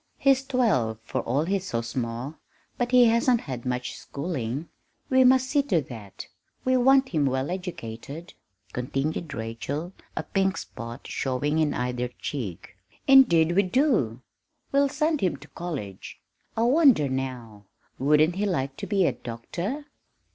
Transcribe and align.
"He's 0.17 0.43
twelve, 0.43 0.97
for 1.03 1.21
all 1.21 1.45
he's 1.45 1.67
so 1.67 1.81
small, 1.81 2.39
but 2.75 2.89
he 2.89 3.05
hasn't 3.05 3.41
had 3.41 3.67
much 3.67 3.93
schooling. 3.93 4.67
We 5.11 5.23
must 5.23 5.47
see 5.47 5.61
to 5.61 5.79
that 5.79 6.25
we 6.65 6.75
want 6.75 7.09
him 7.09 7.27
well 7.27 7.51
educated," 7.51 8.33
continued 8.73 9.31
Rachel, 9.35 9.93
a 10.17 10.23
pink 10.23 10.57
spot 10.57 11.05
showing 11.05 11.59
in 11.59 11.75
either 11.75 12.07
cheek. 12.19 12.77
"Indeed 13.05 13.51
we 13.51 13.61
do 13.61 14.21
we'll 14.71 14.89
send 14.89 15.21
him 15.21 15.37
to 15.37 15.47
college! 15.49 16.17
I 16.57 16.63
wonder, 16.63 17.07
now, 17.07 17.65
wouldn't 17.99 18.37
he 18.37 18.47
like 18.47 18.77
to 18.77 18.87
be 18.87 19.05
a 19.05 19.11
doctor?" 19.11 19.85